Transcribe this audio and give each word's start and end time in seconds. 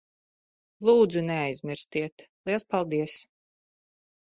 Lūdzu, 0.89 1.23
neaizmirstiet. 1.29 2.27
Liels 2.51 2.69
paldies. 2.77 3.23